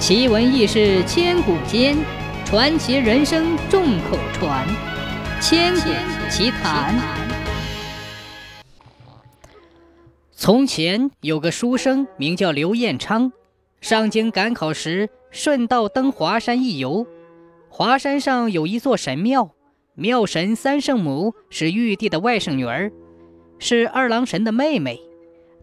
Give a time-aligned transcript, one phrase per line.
[0.00, 1.94] 奇闻异事千古间，
[2.46, 4.66] 传奇人生众口传。
[5.42, 5.90] 千古
[6.30, 6.98] 奇谈。
[10.32, 13.30] 从前有个书生名叫刘彦昌，
[13.82, 17.06] 上京赶考时顺道登华山一游。
[17.68, 19.50] 华山上有一座神庙，
[19.94, 22.90] 庙神三圣母是玉帝的外甥女儿，
[23.58, 24.98] 是二郎神的妹妹。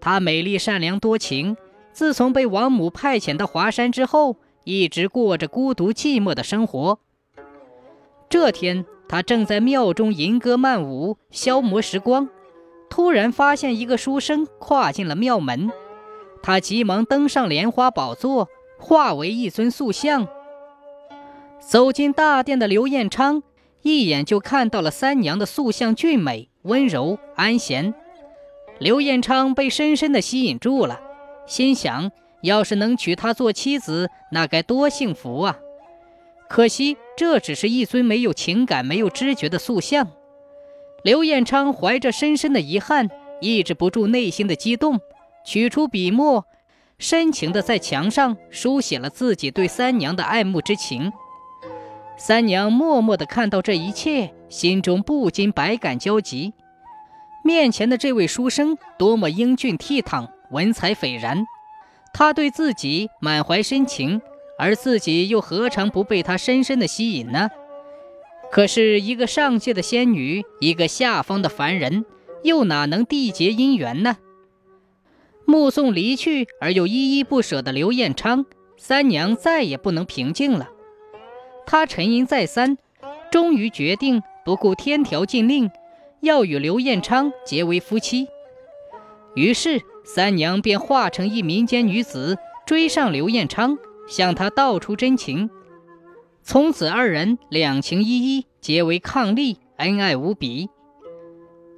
[0.00, 1.56] 她美丽善良多情。
[1.94, 6.98] 自从被王母派遣到华山之后，一直过着孤独寂寞的生活。
[8.28, 12.28] 这天，他正在庙中吟歌漫舞，消磨时光，
[12.90, 15.70] 突然发现一个书生跨进了庙门。
[16.42, 20.26] 他急忙登上莲花宝座，化为一尊塑像。
[21.60, 23.44] 走进大殿的刘彦昌，
[23.82, 27.94] 一眼就看到了三娘的塑像，俊美、温柔、安闲。
[28.80, 31.00] 刘彦昌被深深的吸引住了。
[31.46, 32.10] 心想，
[32.42, 35.58] 要是能娶她做妻子，那该多幸福啊！
[36.48, 40.08] 可惜，这只是一尊没有情感、没有知觉的塑像。
[41.02, 43.08] 刘彦昌怀着深深的遗憾，
[43.40, 45.00] 抑制不住内心的激动，
[45.44, 46.46] 取出笔墨，
[46.98, 51.12] 深情地在墙上书写了自己对三娘的爱慕之情。
[52.16, 56.52] 三娘默默地看到这一切，心中不禁百感交集。
[57.42, 60.28] 面前的这位书生，多么英俊倜傥！
[60.54, 61.44] 文采斐然，
[62.14, 64.22] 他对自己满怀深情，
[64.56, 67.50] 而自己又何尝不被他深深的吸引呢？
[68.52, 72.04] 可是，一个上界的仙女，一个下方的凡人，
[72.44, 74.18] 又哪能缔结姻缘呢？
[75.44, 78.46] 目送离去而又依依不舍的刘彦昌，
[78.78, 80.70] 三娘再也不能平静了。
[81.66, 82.78] 她沉吟再三，
[83.30, 85.68] 终于决定不顾天条禁令，
[86.20, 88.28] 要与刘彦昌结为夫妻。
[89.34, 89.82] 于是。
[90.06, 95.48] 三娘便化成一民间女子，追上刘彦昌，向他道出真情。
[96.42, 100.68] 从此，二人两情依依，结为伉俪，恩爱无比。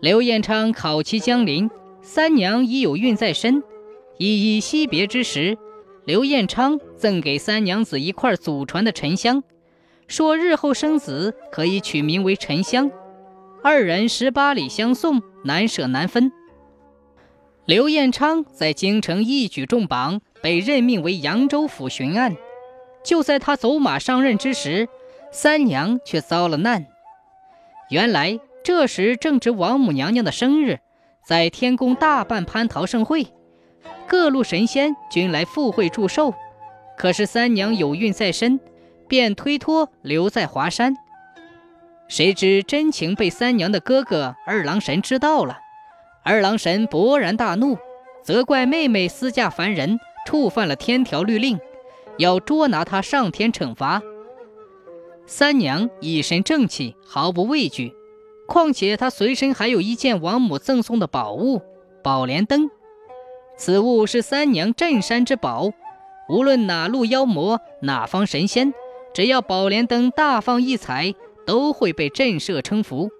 [0.00, 1.70] 刘彦昌考期将临，
[2.00, 3.62] 三娘已有孕在身。
[4.16, 5.58] 依依惜别之时，
[6.06, 9.42] 刘彦昌赠给三娘子一块祖传的沉香，
[10.08, 12.90] 说日后生子可以取名为沉香。
[13.62, 16.32] 二人十八里相送，难舍难分。
[17.66, 22.36] 刘彦昌在京城一举重榜，被任命为扬州府巡按。
[23.02, 24.86] 就在他走马上任之时，
[25.32, 26.84] 三娘却遭了难。
[27.88, 30.80] 原来这时正值王母娘娘的生日，
[31.26, 33.28] 在天宫大办蟠桃盛会，
[34.06, 36.34] 各路神仙均来赴会祝寿。
[36.98, 38.60] 可是三娘有孕在身，
[39.08, 40.94] 便推脱留在华山。
[42.08, 45.60] 谁知真情被三娘的哥哥二郎神知道了。
[46.24, 47.76] 二郎神勃然大怒，
[48.22, 51.60] 责怪妹妹私嫁凡人，触犯了天条律令，
[52.16, 54.00] 要捉拿她上天惩罚。
[55.26, 57.94] 三娘一身正气，毫不畏惧，
[58.46, 61.60] 况且她随身还有一件王母赠送的宝物——
[62.02, 62.70] 宝莲灯。
[63.58, 65.72] 此物是三娘镇山之宝，
[66.30, 68.72] 无论哪路妖魔，哪方神仙，
[69.12, 71.14] 只要宝莲灯大放异彩，
[71.44, 73.10] 都会被震慑称服。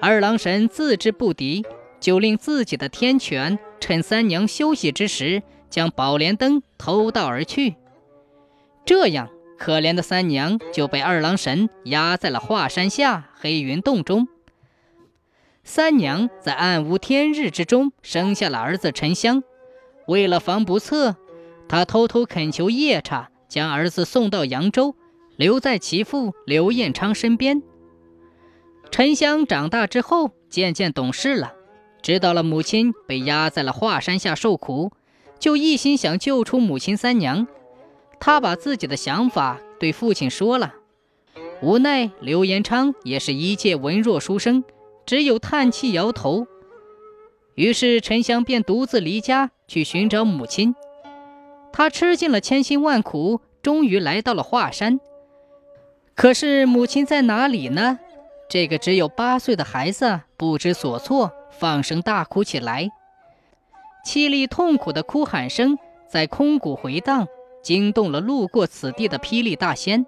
[0.00, 1.66] 二郎神自知不敌。
[2.04, 7.76] 就令自己的天犬趁三娘休息之时，将宝莲灯偷盗而去。
[8.84, 14.28] 这样，可怜的三娘就被二郎神压在了华山下黑云洞中。
[15.62, 19.42] 三娘在暗无天日之中生下了儿子沉香。
[20.06, 21.16] 为了防不测，
[21.70, 24.94] 她偷偷恳求夜叉将儿子送到扬州，
[25.36, 27.62] 留在其父刘彦昌身边。
[28.90, 31.54] 沉香长大之后，渐渐懂事了。
[32.04, 34.92] 知道了母亲被压在了华山下受苦，
[35.38, 37.46] 就一心想救出母亲三娘。
[38.20, 40.74] 他把自己的想法对父亲说了，
[41.62, 44.64] 无奈刘延昌也是一介文弱书生，
[45.06, 46.46] 只有叹气摇头。
[47.54, 50.74] 于是沉香便独自离家去寻找母亲。
[51.72, 55.00] 他吃尽了千辛万苦，终于来到了华山。
[56.14, 57.98] 可是母亲在哪里呢？
[58.50, 61.32] 这个只有八岁的孩子不知所措。
[61.58, 62.90] 放声大哭起来，
[64.04, 65.78] 凄厉痛苦的哭喊声
[66.08, 67.26] 在空谷回荡，
[67.62, 70.04] 惊动了路过此地的霹雳大仙。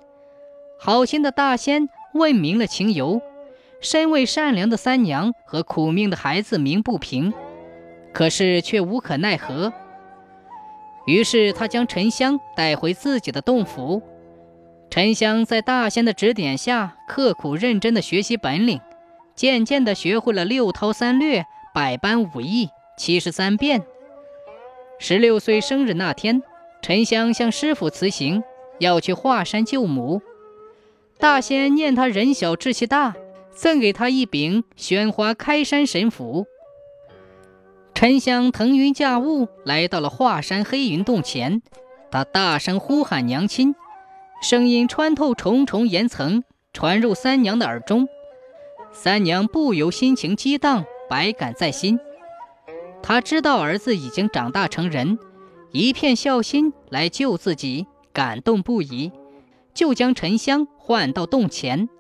[0.79, 3.23] 好心的大仙问明了情由，
[3.81, 7.33] 身为善良的三娘和苦命的孩子鸣不平，
[8.13, 9.73] 可是却无可奈何。
[11.07, 14.03] 于是他将沉香带回自己的洞府。
[14.91, 18.81] 沉香在大仙的指点下，刻苦认真的学习本领。
[19.37, 21.45] 渐渐地学会了六韬三略、
[21.75, 23.85] 百般武艺、七十三变。
[24.99, 26.43] 十六岁生日那天，
[26.81, 28.43] 沉香向师傅辞行，
[28.79, 30.23] 要去华山救母。
[31.19, 33.15] 大仙念他人小志气大，
[33.55, 36.47] 赠给他一柄宣花开山神斧。
[37.95, 41.63] 沉香腾云驾雾来到了华山黑云洞前，
[42.11, 43.75] 他大声呼喊娘亲，
[44.43, 46.43] 声音穿透重重岩层，
[46.73, 48.09] 传入三娘的耳中。
[48.99, 52.01] 三娘不由心情激荡，百感在心。
[53.03, 55.19] 她知道儿子已经长大成人，
[55.71, 59.13] 一片孝心来救自己，感动不已，
[59.75, 61.91] 就将沉香唤到洞前。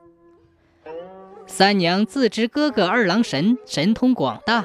[1.47, 4.65] 三娘自知哥哥二郎神神通广大。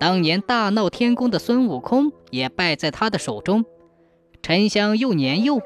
[0.00, 3.64] 当年大闹天宫的孙悟空也败在他的手中，
[4.42, 5.60] 沉香又年幼，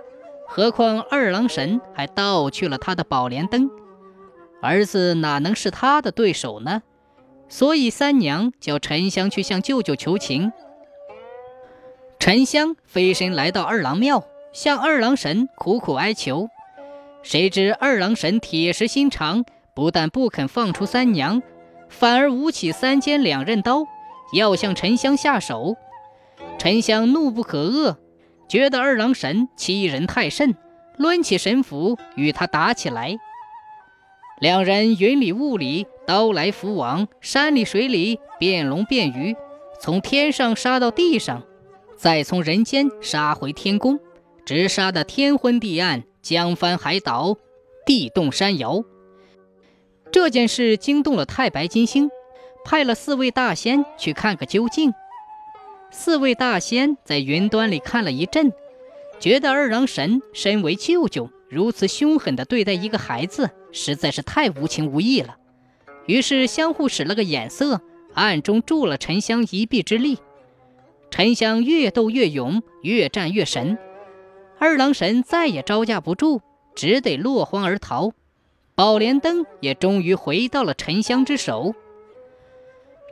[0.47, 3.71] 何况二郎神还盗去了他的宝莲灯，
[4.63, 6.83] 儿子哪能是他的对手呢？
[7.49, 10.53] 所以三娘叫沉香去向舅舅求情。
[12.19, 16.49] 沉香飞身来到二郎庙，向二郎神苦苦哀求，
[17.23, 19.45] 谁知二郎神铁石心肠，
[19.75, 21.43] 不但不肯放出三娘，
[21.89, 23.85] 反而舞起三尖两刃刀。
[24.33, 25.77] 要向沉香下手，
[26.57, 27.97] 沉香怒不可遏，
[28.49, 30.57] 觉得二郎神欺人太甚，
[30.97, 33.19] 抡起神斧与他打起来。
[34.43, 39.37] 两人云里雾里，刀来斧往，山里水里，变龙变鱼，
[39.81, 41.45] 从天上杀到地上，
[41.95, 44.01] 再从人间杀回天宫，
[44.45, 47.37] 直杀得天昏地暗，江翻海倒，
[47.87, 48.83] 地动山摇。
[50.11, 52.11] 这件事惊动了太白金星。
[52.65, 54.93] 派了四位大仙去看个究竟。
[55.93, 58.53] 四位大仙在云端里看了一阵，
[59.21, 65.37] 觉得二郎神身为舅舅，如此凶狠地对待一个孩子，实在是太无情无义了。
[66.07, 67.81] 于是相互使了个眼色，
[68.15, 70.19] 暗中助了沉香一臂之力。
[71.11, 73.79] 沉香越斗越勇，越战越神。
[74.59, 76.41] 二郎神再也招架不住，
[76.75, 78.13] 只得落荒而逃。
[78.75, 81.75] 宝莲灯也终于回到了沉香之手。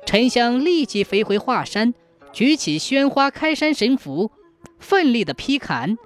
[0.07, 1.93] 沉香立即飞回华山，
[2.33, 4.31] 举起宣花开山神斧，
[4.79, 5.99] 奋力的劈砍。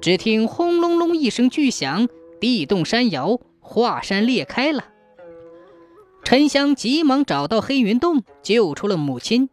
[0.00, 2.08] 只听轰隆隆一声巨响，
[2.40, 3.38] 地动山摇，
[3.72, 4.90] 华山裂开了。
[6.22, 9.48] 沉香急忙找到黑云洞，救出了母亲。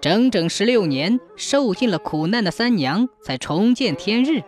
[0.00, 4.44] 整整十六年，受尽了苦难的三娘才重见天日。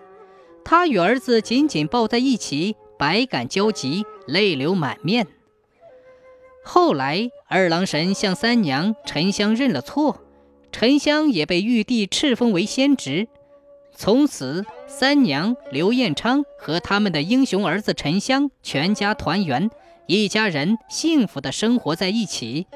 [0.65, 5.27] 她与儿子紧紧抱在一起，百感交集，泪流满面。
[6.63, 10.21] 后来，二郎神向三娘沉香认了错，
[10.71, 13.27] 沉香也被玉帝敕封为仙职。
[13.95, 19.71] 从此，三娘刘彦昌和他们的英雄儿子沉香全家团圆，
[20.07, 22.67] 一家人幸福的生活在一起。